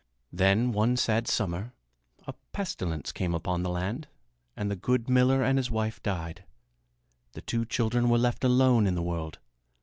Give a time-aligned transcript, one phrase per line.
[0.33, 1.75] Then one sad summer
[2.25, 4.07] a pestilence came upon the land
[4.57, 6.43] and the good miller and his wife died.
[7.33, 9.37] The two children were left alone in the world.